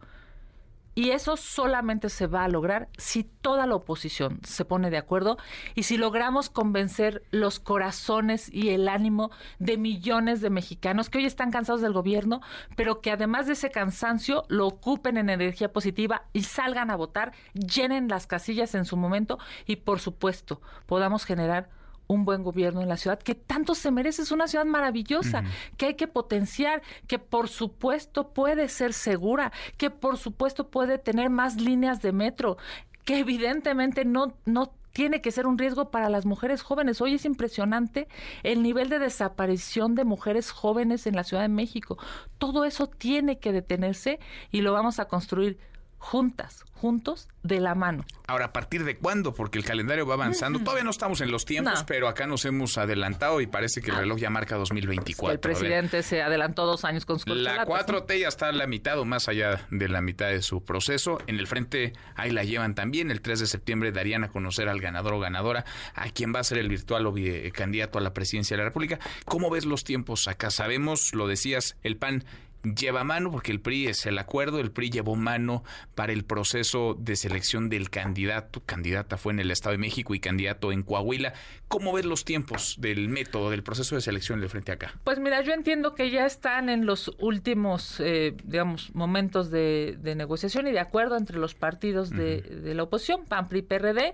Y 1.00 1.12
eso 1.12 1.38
solamente 1.38 2.10
se 2.10 2.28
va 2.28 2.44
a 2.44 2.50
lograr 2.50 2.90
si 2.98 3.24
toda 3.24 3.66
la 3.66 3.76
oposición 3.76 4.42
se 4.44 4.66
pone 4.66 4.90
de 4.90 4.98
acuerdo 4.98 5.38
y 5.74 5.84
si 5.84 5.98
logramos 5.98 6.50
convencer 6.50 7.24
los 7.32 7.62
corazones 7.62 8.54
y 8.54 8.72
el 8.72 8.90
ánimo 8.90 9.32
de 9.60 9.78
millones 9.78 10.42
de 10.42 10.50
mexicanos 10.50 11.10
que 11.10 11.20
hoy 11.20 11.26
están 11.26 11.52
cansados 11.52 11.80
del 11.80 11.94
gobierno, 11.94 12.42
pero 12.76 13.00
que 13.00 13.12
además 13.12 13.48
de 13.48 13.54
ese 13.54 13.72
cansancio 13.72 14.44
lo 14.50 14.68
ocupen 14.68 15.16
en 15.16 15.30
energía 15.30 15.72
positiva 15.72 16.24
y 16.34 16.44
salgan 16.44 16.92
a 16.92 16.98
votar, 16.98 17.32
llenen 17.54 18.10
las 18.10 18.28
casillas 18.28 18.76
en 18.76 18.84
su 18.84 18.98
momento 18.98 19.40
y 19.66 19.78
por 19.78 20.02
supuesto 20.02 20.60
podamos 20.86 21.24
generar 21.24 21.70
un 22.10 22.26
buen 22.26 22.44
gobierno 22.44 22.82
en 22.82 22.90
la 22.90 22.98
ciudad 22.98 23.20
que 23.20 23.36
tanto 23.36 23.76
se 23.76 23.92
merece. 23.92 24.24
Es 24.24 24.32
una 24.32 24.48
ciudad 24.48 24.66
maravillosa 24.66 25.44
que 25.78 25.86
hay 25.86 25.94
que 25.94 26.08
potenciar, 26.08 26.82
que 27.08 27.20
por 27.20 27.48
supuesto 27.48 28.34
puede 28.34 28.68
ser 28.68 28.94
segura, 28.94 29.52
que 29.78 29.92
por 29.92 30.18
supuesto 30.18 30.70
puede 30.70 30.98
tener 30.98 31.30
más 31.30 31.62
líneas 31.62 32.02
de 32.02 32.12
metro, 32.12 32.58
que 33.06 33.20
evidentemente 33.20 34.06
no, 34.06 34.34
no 34.46 34.74
tiene 34.92 35.22
que 35.22 35.32
ser 35.32 35.46
un 35.46 35.60
riesgo 35.60 35.92
para 35.92 36.10
las 36.10 36.26
mujeres 36.26 36.64
jóvenes. 36.64 37.00
Hoy 37.00 37.14
es 37.14 37.26
impresionante 37.26 38.08
el 38.42 38.64
nivel 38.64 38.90
de 38.90 38.98
desaparición 38.98 39.94
de 39.94 40.04
mujeres 40.04 40.50
jóvenes 40.50 41.06
en 41.06 41.16
la 41.16 41.24
Ciudad 41.24 41.44
de 41.44 41.50
México. 41.50 42.00
Todo 42.40 42.66
eso 42.66 42.88
tiene 42.88 43.38
que 43.38 43.52
detenerse 43.52 44.20
y 44.52 44.62
lo 44.62 44.74
vamos 44.74 45.00
a 45.00 45.06
construir 45.06 45.60
juntas, 46.00 46.64
juntos, 46.74 47.28
de 47.44 47.60
la 47.60 47.76
mano. 47.76 48.06
Ahora, 48.28 48.46
¿a 48.46 48.54
partir 48.54 48.84
de 48.84 48.96
cuándo? 48.96 49.34
Porque 49.34 49.58
el 49.58 49.66
calendario 49.66 50.06
va 50.06 50.16
avanzando. 50.16 50.60
Todavía 50.60 50.84
no 50.84 50.90
estamos 50.90 51.22
en 51.22 51.30
los 51.30 51.46
tiempos, 51.46 51.84
pero 51.86 52.08
acá 52.08 52.26
nos 52.26 52.46
hemos 52.46 52.78
adelantado 52.78 53.42
y 53.42 53.48
parece 53.48 53.82
que 53.82 53.92
el 53.92 53.98
ah. 53.98 54.00
reloj 54.02 54.20
ya 54.20 54.30
marca 54.30 54.56
2024. 54.56 55.34
El 55.34 55.40
presidente 55.40 56.04
se 56.04 56.22
adelantó 56.22 56.66
dos 56.66 56.86
años 56.86 57.06
con 57.06 57.20
su 57.20 57.30
La 57.36 57.66
4T 57.66 58.20
ya 58.20 58.28
está 58.28 58.48
a 58.48 58.52
la 58.52 58.66
mitad 58.66 58.98
o 59.00 59.06
más 59.06 59.28
allá 59.28 59.68
de 59.70 59.90
la 59.90 60.02
mitad 60.02 60.28
de 60.28 60.42
su 60.42 60.64
proceso. 60.64 61.20
En 61.28 61.38
el 61.38 61.48
frente 61.48 61.94
ahí 62.16 62.32
la 62.32 62.44
llevan 62.44 62.76
también. 62.76 63.12
El 63.12 63.22
3 63.22 63.42
de 63.42 63.48
septiembre 63.48 63.92
darían 63.92 64.24
a 64.24 64.30
conocer 64.30 64.70
al 64.70 64.80
ganador 64.80 65.14
o 65.14 65.20
ganadora, 65.20 65.66
a 65.96 66.10
quien 66.10 66.34
va 66.34 66.40
a 66.40 66.44
ser 66.44 66.58
el 66.58 66.70
virtual 66.70 67.06
o 67.08 67.14
candidato 67.54 67.98
a 67.98 68.02
la 68.02 68.14
presidencia 68.14 68.56
de 68.56 68.64
la 68.64 68.70
República. 68.70 69.00
¿Cómo 69.26 69.50
ves 69.50 69.66
los 69.66 69.84
tiempos 69.84 70.28
acá? 70.28 70.50
Sabemos, 70.50 71.14
lo 71.14 71.28
decías, 71.28 71.76
el 71.84 71.98
PAN 71.98 72.24
lleva 72.64 73.04
mano, 73.04 73.32
porque 73.32 73.52
el 73.52 73.62
PRI 73.62 73.88
es 73.88 74.06
el 74.06 74.18
acuerdo, 74.18 74.60
el 74.60 74.72
PRI 74.72 74.90
llevó 74.90 75.16
mano 75.16 75.64
para 75.96 76.12
el 76.12 76.26
proceso 76.26 76.96
de 77.00 77.16
selección 77.16 77.70
del 77.70 77.90
candidato, 77.90 78.62
candidata 78.66 79.18
fue 79.18 79.34
en 79.34 79.40
el 79.40 79.52
Estado 79.52 79.74
de 79.74 79.78
México 79.78 80.14
y 80.14 80.20
candidato 80.20 80.72
en 80.72 80.84
Coahuila. 80.84 81.34
¿Cómo 81.68 81.94
ves 81.94 82.06
los 82.06 82.26
tiempos 82.26 82.76
del 82.80 83.10
método, 83.10 83.50
del 83.50 83.64
proceso 83.64 83.96
de 83.96 84.02
selección 84.02 84.40
del 84.42 84.50
frente 84.50 84.72
acá? 84.72 84.94
Pues 85.04 85.20
mira, 85.20 85.42
yo 85.42 85.54
entiendo 85.54 85.96
que 85.96 86.10
ya 86.10 86.26
están 86.26 86.70
en 86.70 86.86
los 86.86 87.12
últimos, 87.20 88.00
eh, 88.00 88.36
digamos, 88.44 88.94
momentos 88.94 89.52
de, 89.52 89.98
negociación 90.16 90.68
y 90.68 90.72
de 90.72 90.80
acuerdo 90.80 91.18
entre 91.18 91.38
los 91.38 91.54
partidos 91.54 92.10
de, 92.10 92.42
de 92.42 92.74
la 92.74 92.84
oposición, 92.84 93.26
PAN, 93.26 93.48
PRI, 93.48 93.62
PRD. 93.62 94.14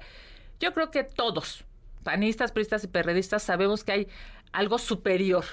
Yo 0.59 0.73
creo 0.73 0.91
que 0.91 1.03
todos, 1.03 1.65
panistas, 2.03 2.51
priistas 2.51 2.83
y 2.83 2.87
perredistas, 2.87 3.43
sabemos 3.43 3.83
que 3.83 3.91
hay 3.91 4.07
algo 4.51 4.77
superior 4.77 5.45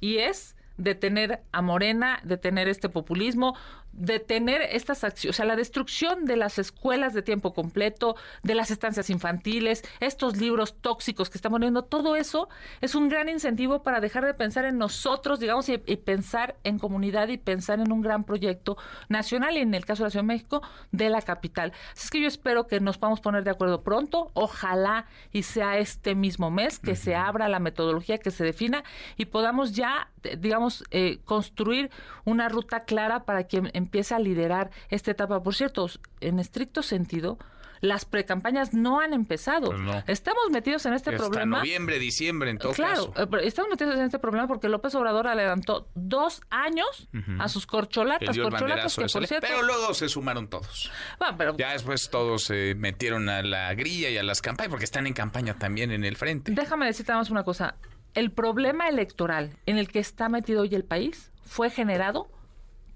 y 0.00 0.18
es 0.18 0.56
detener 0.80 1.42
a 1.52 1.62
Morena, 1.62 2.20
detener 2.24 2.68
este 2.68 2.88
populismo, 2.88 3.54
detener 3.92 4.62
estas 4.62 5.04
acciones, 5.04 5.36
o 5.36 5.36
sea, 5.36 5.46
la 5.46 5.56
destrucción 5.56 6.24
de 6.24 6.36
las 6.36 6.58
escuelas 6.58 7.14
de 7.14 7.22
tiempo 7.22 7.52
completo, 7.52 8.16
de 8.42 8.54
las 8.54 8.70
estancias 8.70 9.10
infantiles, 9.10 9.82
estos 10.00 10.36
libros 10.36 10.76
tóxicos 10.80 11.30
que 11.30 11.38
están 11.38 11.52
poniendo, 11.52 11.82
todo 11.82 12.16
eso 12.16 12.48
es 12.80 12.94
un 12.94 13.08
gran 13.08 13.28
incentivo 13.28 13.82
para 13.82 14.00
dejar 14.00 14.24
de 14.24 14.34
pensar 14.34 14.64
en 14.64 14.78
nosotros, 14.78 15.40
digamos, 15.40 15.68
y, 15.68 15.78
pensar 15.78 16.56
en 16.64 16.78
comunidad 16.78 17.28
y 17.28 17.36
pensar 17.36 17.80
en 17.80 17.92
un 17.92 18.00
gran 18.00 18.24
proyecto 18.24 18.76
nacional 19.08 19.56
y 19.56 19.60
en 19.60 19.74
el 19.74 19.84
caso 19.84 20.02
de 20.02 20.06
la 20.06 20.10
Ciudad 20.10 20.24
de 20.24 20.28
México, 20.28 20.62
de 20.92 21.10
la 21.10 21.22
capital. 21.22 21.72
Así 21.92 22.04
es 22.04 22.10
que 22.10 22.20
yo 22.20 22.28
espero 22.28 22.66
que 22.66 22.80
nos 22.80 22.98
podamos 22.98 23.20
poner 23.20 23.44
de 23.44 23.50
acuerdo 23.50 23.82
pronto, 23.82 24.30
ojalá 24.34 25.06
y 25.32 25.42
sea 25.42 25.78
este 25.78 26.14
mismo 26.14 26.50
mes, 26.50 26.78
que 26.78 26.96
se 26.96 27.14
abra 27.14 27.48
la 27.48 27.58
metodología, 27.58 28.18
que 28.18 28.30
se 28.30 28.44
defina 28.44 28.82
y 29.16 29.26
podamos 29.26 29.72
ya, 29.72 30.10
digamos, 30.38 30.84
eh, 30.90 31.20
construir 31.24 31.90
una 32.24 32.48
ruta 32.48 32.84
clara 32.84 33.24
para 33.24 33.44
que 33.44 33.70
empieza 33.80 34.16
a 34.16 34.18
liderar 34.18 34.70
esta 34.88 35.10
etapa. 35.10 35.42
Por 35.42 35.54
cierto, 35.54 35.88
en 36.20 36.38
estricto 36.38 36.82
sentido, 36.82 37.38
las 37.80 38.04
precampañas 38.04 38.74
no 38.74 39.00
han 39.00 39.12
empezado. 39.12 39.70
Pues 39.70 40.04
estamos 40.06 40.50
metidos 40.50 40.84
en 40.86 40.92
este 40.92 41.12
problema. 41.12 41.58
noviembre, 41.58 41.98
diciembre, 41.98 42.50
en 42.50 42.58
todo 42.58 42.72
claro, 42.72 43.12
caso. 43.12 43.36
Eh, 43.36 43.46
estamos 43.46 43.70
metidos 43.70 43.94
en 43.94 44.02
este 44.02 44.18
problema 44.18 44.46
porque 44.46 44.68
López 44.68 44.94
Obrador 44.94 45.28
adelantó 45.28 45.88
dos 45.94 46.42
años 46.50 47.08
a 47.38 47.48
sus 47.48 47.66
corcholatas. 47.66 48.36
corcholatas 48.36 48.94
que, 48.94 49.06
por 49.06 49.26
cierto, 49.26 49.46
pero 49.48 49.62
luego 49.62 49.94
se 49.94 50.08
sumaron 50.08 50.48
todos. 50.48 50.90
pero, 51.38 51.56
ya 51.56 51.72
después 51.72 52.10
todos 52.10 52.44
se 52.44 52.74
metieron 52.74 53.28
a 53.28 53.42
la 53.42 53.72
grilla 53.74 54.10
y 54.10 54.18
a 54.18 54.22
las 54.22 54.42
campañas 54.42 54.70
porque 54.70 54.84
están 54.84 55.06
en 55.06 55.14
campaña 55.14 55.54
también 55.58 55.90
en 55.90 56.04
el 56.04 56.16
frente. 56.16 56.52
Déjame 56.52 56.86
decirte 56.86 57.12
más 57.12 57.30
una 57.30 57.44
cosa. 57.44 57.76
El 58.14 58.32
problema 58.32 58.88
electoral 58.88 59.56
en 59.66 59.78
el 59.78 59.88
que 59.88 60.00
está 60.00 60.28
metido 60.28 60.62
hoy 60.62 60.74
el 60.74 60.84
país 60.84 61.30
fue 61.44 61.70
generado 61.70 62.28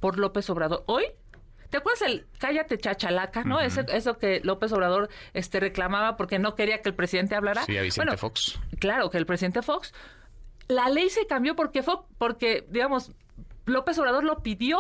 por 0.04 0.18
López 0.18 0.50
Obrador. 0.50 0.84
Hoy 0.84 1.06
¿Te 1.70 1.78
acuerdas 1.78 2.02
el 2.02 2.26
cállate 2.38 2.76
chachalaca, 2.76 3.42
no? 3.42 3.58
eso 3.58 4.18
que 4.18 4.42
López 4.44 4.70
Obrador 4.72 5.08
este, 5.32 5.60
reclamaba 5.60 6.18
porque 6.18 6.38
no 6.38 6.54
quería 6.54 6.82
que 6.82 6.90
el 6.90 6.94
presidente 6.94 7.34
hablara. 7.34 7.64
Sí, 7.64 7.78
a 7.78 7.80
Vicente 7.80 8.18
Fox. 8.18 8.60
Claro, 8.78 9.08
que 9.08 9.16
el 9.16 9.24
presidente 9.24 9.62
Fox. 9.62 9.94
La 10.68 10.90
ley 10.90 11.08
se 11.08 11.26
cambió 11.26 11.56
porque 11.56 11.82
fue, 11.82 11.94
porque, 12.18 12.66
digamos, 12.68 13.12
López 13.64 13.98
Obrador 13.98 14.24
lo 14.24 14.42
pidió 14.42 14.78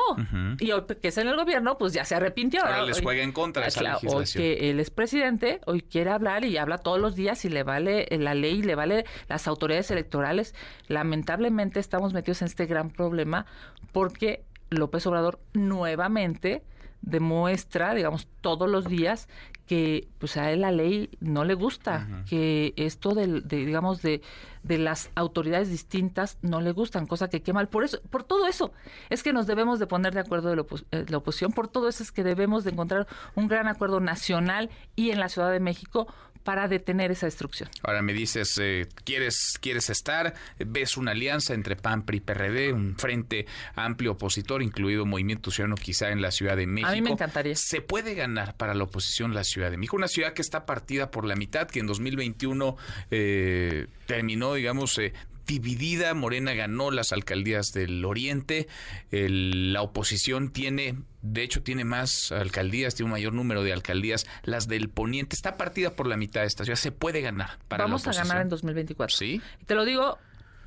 y 0.60 0.72
hoy 0.72 0.82
que 1.00 1.08
es 1.08 1.16
en 1.16 1.26
el 1.26 1.36
gobierno, 1.36 1.78
pues 1.78 1.94
ya 1.94 2.04
se 2.04 2.16
arrepintió. 2.16 2.60
Ahora 2.62 2.84
les 2.84 3.00
juega 3.00 3.22
en 3.22 3.32
contra 3.32 3.66
esa 3.66 3.82
legislación. 3.82 4.14
Hoy 4.14 4.58
que 4.58 4.70
él 4.70 4.78
es 4.78 4.90
presidente, 4.90 5.62
hoy 5.64 5.80
quiere 5.80 6.10
hablar 6.10 6.44
y 6.44 6.58
habla 6.58 6.76
todos 6.76 7.00
los 7.00 7.16
días 7.16 7.46
y 7.46 7.48
le 7.48 7.62
vale 7.62 8.06
la 8.10 8.34
ley, 8.34 8.62
le 8.62 8.74
vale 8.74 9.06
las 9.26 9.48
autoridades 9.48 9.90
electorales. 9.90 10.54
Lamentablemente 10.86 11.80
estamos 11.80 12.12
metidos 12.12 12.42
en 12.42 12.48
este 12.48 12.66
gran 12.66 12.90
problema 12.90 13.46
porque 13.90 14.44
López 14.70 15.06
Obrador 15.06 15.40
nuevamente 15.52 16.62
demuestra, 17.02 17.94
digamos, 17.94 18.28
todos 18.40 18.68
los 18.68 18.86
días 18.86 19.28
que 19.66 20.08
pues 20.18 20.36
a 20.36 20.50
él 20.50 20.60
la 20.60 20.72
ley 20.72 21.10
no 21.20 21.44
le 21.44 21.54
gusta, 21.54 22.06
que 22.28 22.74
esto 22.76 23.14
de, 23.14 23.40
digamos 23.40 24.02
de, 24.02 24.20
de 24.62 24.76
las 24.76 25.10
autoridades 25.14 25.70
distintas 25.70 26.38
no 26.42 26.60
le 26.60 26.72
gustan, 26.72 27.06
cosa 27.06 27.28
que 27.28 27.42
qué 27.42 27.52
mal. 27.54 27.68
Por 27.68 27.84
eso, 27.84 27.98
por 28.10 28.24
todo 28.24 28.46
eso 28.46 28.72
es 29.08 29.22
que 29.22 29.32
nos 29.32 29.46
debemos 29.46 29.78
de 29.78 29.86
poner 29.86 30.12
de 30.12 30.20
acuerdo 30.20 30.50
de 30.50 30.56
la, 30.56 30.66
eh, 30.90 31.06
la 31.08 31.16
oposición, 31.16 31.52
por 31.52 31.68
todo 31.68 31.88
eso 31.88 32.02
es 32.02 32.12
que 32.12 32.24
debemos 32.24 32.64
de 32.64 32.72
encontrar 32.72 33.06
un 33.34 33.48
gran 33.48 33.66
acuerdo 33.66 34.00
nacional 34.00 34.70
y 34.96 35.10
en 35.10 35.20
la 35.20 35.30
Ciudad 35.30 35.50
de 35.50 35.60
México 35.60 36.08
para 36.44 36.68
detener 36.68 37.10
esa 37.10 37.26
destrucción. 37.26 37.68
Ahora 37.82 38.02
me 38.02 38.12
dices, 38.12 38.58
eh, 38.60 38.86
¿quieres, 39.04 39.58
¿quieres 39.60 39.90
estar? 39.90 40.34
¿Ves 40.58 40.96
una 40.96 41.12
alianza 41.12 41.54
entre 41.54 41.74
PAN, 41.74 42.04
PRI, 42.04 42.20
PRD, 42.20 42.72
un 42.72 42.96
frente 42.96 43.46
amplio 43.74 44.12
opositor, 44.12 44.62
incluido 44.62 45.06
Movimiento 45.06 45.50
Ciudadano 45.50 45.76
quizá 45.76 46.10
en 46.10 46.22
la 46.22 46.30
Ciudad 46.30 46.56
de 46.56 46.66
México? 46.66 46.90
A 46.90 46.94
mí 46.94 47.02
me 47.02 47.10
encantaría. 47.10 47.56
¿Se 47.56 47.80
puede 47.80 48.14
ganar 48.14 48.56
para 48.56 48.74
la 48.74 48.84
oposición 48.84 49.34
la 49.34 49.44
Ciudad 49.44 49.70
de 49.70 49.78
México? 49.78 49.96
Una 49.96 50.08
ciudad 50.08 50.34
que 50.34 50.42
está 50.42 50.66
partida 50.66 51.10
por 51.10 51.24
la 51.24 51.34
mitad, 51.34 51.66
que 51.66 51.80
en 51.80 51.86
2021 51.86 52.76
eh, 53.10 53.86
terminó, 54.06 54.54
digamos, 54.54 54.98
eh, 54.98 55.14
dividida. 55.46 56.14
Morena 56.14 56.54
ganó 56.54 56.90
las 56.90 57.12
alcaldías 57.12 57.72
del 57.72 58.04
Oriente. 58.04 58.68
la 59.10 59.82
oposición 59.82 60.50
tiene, 60.50 60.96
de 61.22 61.42
hecho, 61.42 61.62
tiene 61.62 61.84
más 61.84 62.32
alcaldías, 62.32 62.94
tiene 62.94 63.06
un 63.06 63.12
mayor 63.12 63.32
número 63.32 63.62
de 63.62 63.72
alcaldías. 63.72 64.26
Las 64.42 64.68
del 64.68 64.88
Poniente 64.88 65.36
está 65.36 65.56
partida 65.56 65.90
por 65.96 66.06
la 66.06 66.16
mitad 66.16 66.42
de 66.42 66.46
esta 66.46 66.64
ciudad. 66.64 66.78
Se 66.78 66.92
puede 66.92 67.20
ganar 67.20 67.58
para 67.68 67.84
Vamos 67.84 68.06
a 68.06 68.12
ganar 68.12 68.42
en 68.42 68.48
2024. 68.48 69.16
Sí. 69.16 69.40
te 69.66 69.74
lo 69.74 69.84
digo 69.84 70.18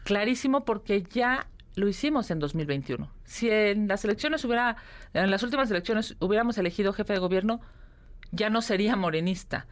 clarísimo 0.04 0.64
porque 0.64 1.04
ya 1.04 1.48
lo 1.76 1.88
hicimos 1.88 2.32
en 2.32 2.40
2021. 2.40 3.10
Si 3.26 3.50
en 3.50 3.88
las 3.88 4.04
elecciones 4.04 4.44
hubiera, 4.46 4.78
en 5.14 5.30
las 5.30 5.44
últimas 5.44 5.70
elecciones 5.70 6.16
hubiéramos 6.20 6.58
elegido 6.58 6.92
jefe 6.92 7.14
de 7.14 7.20
gobierno, 7.20 7.62
ya 8.32 8.50
no 8.50 8.62
sería 8.62 8.96
morenista. 8.96 9.68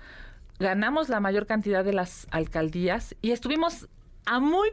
Ganamos 0.60 1.10
la 1.10 1.20
mayor 1.20 1.48
cantidad 1.48 1.84
de 1.84 1.94
las 1.94 2.28
alcaldías 2.32 3.16
y 3.22 3.32
estuvimos 3.32 3.88
a 4.26 4.40
muy 4.40 4.70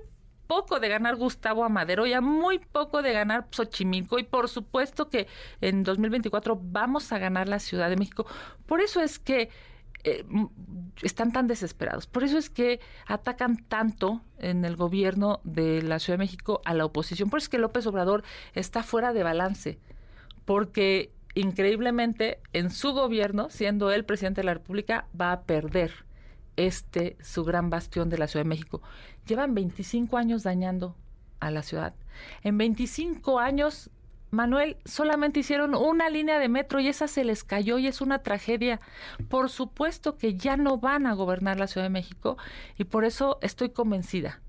poco 0.52 0.80
de 0.80 0.88
ganar 0.90 1.16
Gustavo 1.16 1.64
Amadero 1.64 2.04
y 2.06 2.12
a 2.12 2.20
muy 2.20 2.58
poco 2.58 3.00
de 3.00 3.14
ganar 3.14 3.46
Xochimilco 3.50 4.18
y 4.18 4.22
por 4.22 4.50
supuesto 4.50 5.08
que 5.08 5.26
en 5.62 5.82
2024 5.82 6.60
vamos 6.62 7.10
a 7.10 7.18
ganar 7.18 7.48
la 7.48 7.58
Ciudad 7.58 7.88
de 7.88 7.96
México. 7.96 8.26
Por 8.66 8.82
eso 8.82 9.00
es 9.00 9.18
que 9.18 9.48
eh, 10.04 10.26
están 11.00 11.32
tan 11.32 11.46
desesperados. 11.46 12.06
Por 12.06 12.22
eso 12.22 12.36
es 12.36 12.50
que 12.50 12.80
atacan 13.06 13.64
tanto 13.66 14.20
en 14.38 14.66
el 14.66 14.76
gobierno 14.76 15.40
de 15.42 15.80
la 15.80 15.98
Ciudad 15.98 16.18
de 16.18 16.24
México 16.24 16.60
a 16.66 16.74
la 16.74 16.84
oposición. 16.84 17.30
Por 17.30 17.38
eso 17.38 17.46
es 17.46 17.48
que 17.48 17.56
López 17.56 17.86
Obrador 17.86 18.22
está 18.52 18.82
fuera 18.82 19.14
de 19.14 19.22
balance. 19.22 19.78
Porque 20.44 21.12
increíblemente 21.34 22.40
en 22.52 22.68
su 22.68 22.92
gobierno, 22.92 23.48
siendo 23.48 23.90
él 23.90 24.04
presidente 24.04 24.42
de 24.42 24.46
la 24.46 24.54
República, 24.54 25.06
va 25.18 25.32
a 25.32 25.40
perder 25.44 26.04
este 26.56 27.16
su 27.20 27.44
gran 27.44 27.70
bastión 27.70 28.08
de 28.08 28.18
la 28.18 28.26
Ciudad 28.26 28.44
de 28.44 28.48
México. 28.48 28.82
Llevan 29.26 29.54
25 29.54 30.16
años 30.16 30.42
dañando 30.42 30.96
a 31.40 31.50
la 31.50 31.62
ciudad. 31.62 31.94
En 32.42 32.58
25 32.58 33.38
años 33.38 33.90
Manuel, 34.32 34.78
solamente 34.86 35.40
hicieron 35.40 35.74
una 35.74 36.08
línea 36.08 36.38
de 36.38 36.48
metro 36.48 36.80
y 36.80 36.88
esa 36.88 37.06
se 37.06 37.22
les 37.22 37.44
cayó 37.44 37.76
y 37.76 37.86
es 37.86 38.00
una 38.00 38.22
tragedia. 38.22 38.80
Por 39.28 39.50
supuesto 39.50 40.16
que 40.16 40.38
ya 40.38 40.56
no 40.56 40.78
van 40.78 41.06
a 41.06 41.12
gobernar 41.12 41.58
la 41.58 41.66
Ciudad 41.66 41.84
de 41.84 41.90
México 41.90 42.38
y 42.78 42.84
por 42.84 43.04
eso 43.04 43.38
estoy 43.42 43.68
convencida. 43.68 44.40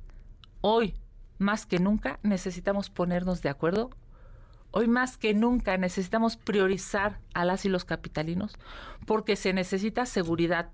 Hoy, 0.61 0.95
más 1.37 1.65
que 1.65 1.79
nunca, 1.79 2.17
necesitamos 2.23 2.89
ponernos 2.89 3.41
de 3.41 3.49
acuerdo. 3.49 3.89
Hoy 4.71 4.87
más 4.87 5.17
que 5.17 5.33
nunca 5.33 5.77
necesitamos 5.77 6.37
priorizar 6.37 7.19
a 7.33 7.43
las 7.43 7.65
y 7.65 7.69
los 7.69 7.83
capitalinos 7.83 8.55
porque 9.05 9.35
se 9.35 9.51
necesita 9.51 10.05
seguridad, 10.05 10.69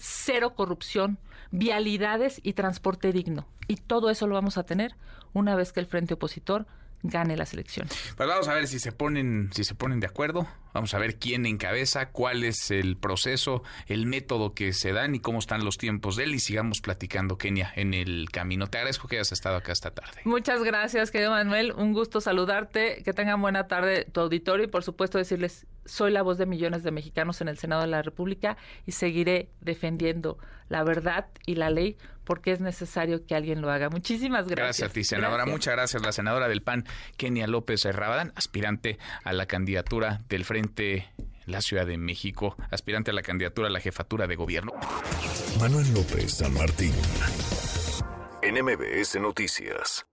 cero 0.00 0.54
corrupción, 0.54 1.18
vialidades 1.50 2.40
y 2.42 2.54
transporte 2.54 3.12
digno. 3.12 3.46
Y 3.68 3.76
todo 3.76 4.10
eso 4.10 4.26
lo 4.26 4.34
vamos 4.34 4.58
a 4.58 4.64
tener 4.64 4.96
una 5.32 5.54
vez 5.54 5.72
que 5.72 5.80
el 5.80 5.86
frente 5.86 6.14
opositor 6.14 6.66
gane 7.02 7.36
las 7.36 7.52
elecciones. 7.52 7.92
Pues 8.16 8.28
vamos 8.28 8.48
a 8.48 8.54
ver 8.54 8.66
si 8.66 8.78
se 8.78 8.92
ponen, 8.92 9.50
si 9.52 9.64
se 9.64 9.74
ponen 9.74 10.00
de 10.00 10.06
acuerdo. 10.06 10.46
Vamos 10.72 10.94
a 10.94 10.98
ver 10.98 11.18
quién 11.18 11.46
encabeza, 11.46 12.10
cuál 12.10 12.44
es 12.44 12.70
el 12.70 12.96
proceso, 12.96 13.62
el 13.86 14.06
método 14.06 14.54
que 14.54 14.72
se 14.72 14.92
dan 14.92 15.14
y 15.14 15.20
cómo 15.20 15.38
están 15.38 15.64
los 15.64 15.78
tiempos 15.78 16.16
de 16.16 16.24
él. 16.24 16.34
Y 16.34 16.40
sigamos 16.40 16.80
platicando, 16.80 17.38
Kenia, 17.38 17.72
en 17.76 17.94
el 17.94 18.28
camino. 18.30 18.68
Te 18.68 18.78
agradezco 18.78 19.08
que 19.08 19.16
hayas 19.16 19.32
estado 19.32 19.56
acá 19.56 19.72
esta 19.72 19.90
tarde. 19.92 20.20
Muchas 20.24 20.62
gracias, 20.62 21.10
querido 21.10 21.30
Manuel. 21.30 21.72
Un 21.72 21.92
gusto 21.92 22.20
saludarte. 22.20 23.02
Que 23.04 23.12
tengan 23.12 23.40
buena 23.40 23.66
tarde 23.66 24.06
tu 24.10 24.20
auditorio 24.20 24.64
y, 24.64 24.68
por 24.68 24.82
supuesto, 24.82 25.18
decirles: 25.18 25.66
soy 25.84 26.12
la 26.12 26.22
voz 26.22 26.38
de 26.38 26.46
millones 26.46 26.82
de 26.82 26.90
mexicanos 26.90 27.40
en 27.40 27.48
el 27.48 27.58
Senado 27.58 27.82
de 27.82 27.88
la 27.88 28.02
República 28.02 28.56
y 28.86 28.92
seguiré 28.92 29.50
defendiendo 29.60 30.38
la 30.68 30.84
verdad 30.84 31.26
y 31.46 31.56
la 31.56 31.68
ley 31.68 31.96
porque 32.24 32.52
es 32.52 32.60
necesario 32.60 33.26
que 33.26 33.34
alguien 33.34 33.60
lo 33.60 33.72
haga. 33.72 33.90
Muchísimas 33.90 34.46
gracias. 34.46 34.56
Gracias 34.56 34.90
a 34.90 34.92
ti, 34.92 35.02
senadora. 35.02 35.46
Muchas 35.46 35.74
gracias. 35.74 36.00
La 36.00 36.12
senadora 36.12 36.46
del 36.46 36.62
PAN, 36.62 36.84
Kenia 37.16 37.48
López 37.48 37.82
Rabadán, 37.84 38.32
aspirante 38.36 38.98
a 39.24 39.32
la 39.32 39.46
candidatura 39.46 40.20
del 40.28 40.44
Frente 40.60 41.08
la 41.46 41.62
Ciudad 41.62 41.86
de 41.86 41.96
México, 41.96 42.54
aspirante 42.70 43.12
a 43.12 43.14
la 43.14 43.22
candidatura 43.22 43.68
a 43.68 43.70
la 43.70 43.80
jefatura 43.80 44.26
de 44.26 44.36
gobierno. 44.36 44.72
Manuel 45.58 45.90
López 45.94 46.34
San 46.34 46.52
Martín, 46.52 46.92
NMBS 48.42 49.18
Noticias. 49.22 50.09